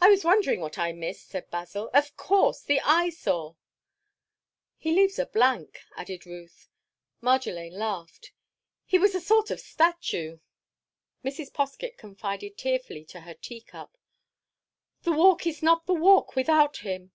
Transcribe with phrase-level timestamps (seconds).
[0.00, 2.62] "I was wondering what I missed," said Basil, "of course!
[2.62, 3.56] The Eyesore!"
[4.78, 6.66] "He leaves a blank," added Ruth.
[7.20, 8.32] Marjolaine laughed.
[8.86, 10.38] "He was a sort of statue."
[11.22, 11.52] Mrs.
[11.52, 13.98] Poskett confided tearfully to her tea cup.
[15.02, 17.12] "The Walk is not the Walk without him."